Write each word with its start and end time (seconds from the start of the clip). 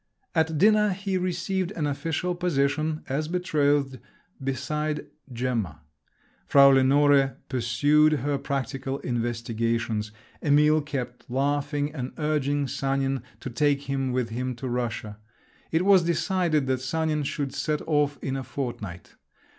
At 0.33 0.57
dinner 0.57 0.93
he 0.93 1.15
received 1.19 1.69
an 1.73 1.85
official 1.85 2.33
position, 2.33 3.03
as 3.07 3.27
betrothed, 3.27 3.99
beside 4.43 5.05
Gemma. 5.31 5.81
Frau 6.47 6.69
Lenore 6.69 7.37
pursued 7.49 8.13
her 8.13 8.39
practical 8.39 8.97
investigations. 9.01 10.11
Emil 10.41 10.81
kept 10.81 11.29
laughing 11.29 11.93
and 11.93 12.13
urging 12.17 12.67
Sanin 12.67 13.21
to 13.41 13.51
take 13.51 13.83
him 13.83 14.11
with 14.11 14.29
him 14.29 14.55
to 14.55 14.67
Russia. 14.67 15.19
It 15.71 15.85
was 15.85 16.01
decided 16.01 16.65
that 16.65 16.81
Sanin 16.81 17.21
should 17.21 17.53
set 17.53 17.83
off 17.87 18.17
in 18.23 18.35
a 18.35 18.43
fortnight. 18.43 19.13